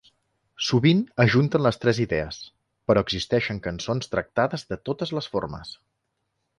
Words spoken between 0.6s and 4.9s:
Sovint ajunten les tres idees, però existeixen cançons tractades de